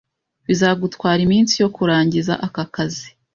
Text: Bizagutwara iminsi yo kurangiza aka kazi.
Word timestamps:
Bizagutwara 0.47 1.19
iminsi 1.27 1.53
yo 1.63 1.69
kurangiza 1.75 2.33
aka 2.47 2.63
kazi. 2.73 3.09